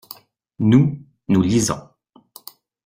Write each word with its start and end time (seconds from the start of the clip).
Nous, 0.57 0.99
nous 1.27 1.41
lisons. 1.43 1.87